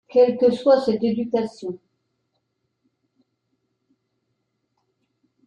Quelle 0.07 0.35
que 0.37 0.49
soit 0.49 0.81
cette 0.81 1.03
éducation. 1.03 1.77